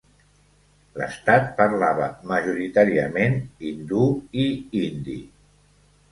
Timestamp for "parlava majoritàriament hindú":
1.59-4.07